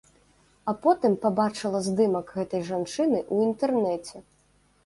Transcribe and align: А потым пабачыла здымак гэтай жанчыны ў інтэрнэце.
А 0.69 0.73
потым 0.85 1.17
пабачыла 1.25 1.79
здымак 1.87 2.27
гэтай 2.39 2.65
жанчыны 2.71 3.19
ў 3.33 3.51
інтэрнэце. 3.51 4.27